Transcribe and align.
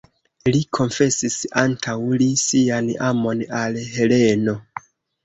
Li 0.53 0.59
konfesis 0.77 1.35
antaŭ 1.63 1.95
li 2.21 2.29
sian 2.45 2.89
amon 3.11 3.45
al 3.61 3.79
Heleno. 3.99 4.57